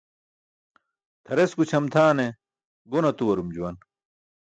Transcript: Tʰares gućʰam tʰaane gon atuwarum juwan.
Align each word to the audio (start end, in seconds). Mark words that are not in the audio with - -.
Tʰares 1.25 1.51
gućʰam 1.57 1.85
tʰaane 1.93 2.27
gon 2.89 3.05
atuwarum 3.09 3.49
juwan. 3.55 3.75